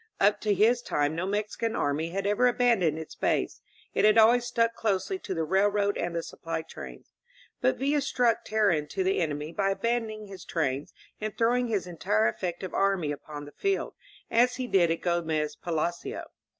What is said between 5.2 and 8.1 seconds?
the railroad and the supply trains. But Villa